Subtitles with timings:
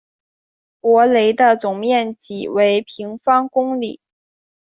[0.79, 4.01] 博雷的总面积为平方公里。